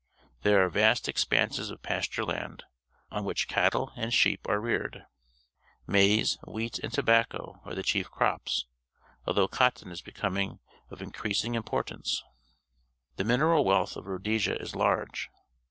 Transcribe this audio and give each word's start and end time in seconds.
There 0.41 0.65
are 0.65 0.69
vast 0.71 1.07
expanses 1.07 1.69
of 1.69 1.83
pasture 1.83 2.25
land, 2.25 2.63
on 3.11 3.23
which 3.23 3.47
cattle 3.47 3.91
and 3.95 4.11
sheep 4.11 4.49
are 4.49 4.59
reared. 4.59 5.05
Maize, 5.85 6.39
wheat, 6.47 6.79
and 6.79 6.91
tobacco 6.91 7.61
are 7.65 7.75
the 7.75 7.83
chief 7.83 8.09
crops, 8.09 8.65
although 9.27 9.47
cotton 9.47 9.91
is 9.91 10.01
becoming 10.01 10.57
of 10.89 11.03
increasing 11.03 11.53
importance. 11.53 12.23
The 13.17 13.23
mineral 13.25 13.63
wealth 13.63 13.95
of 13.95 14.07
Rhodesia 14.07 14.59
is 14.59 14.75
large. 14.75 15.29